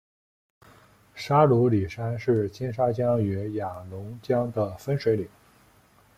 [1.13, 5.29] 沙鲁里山是金沙江与雅砻江的分水岭。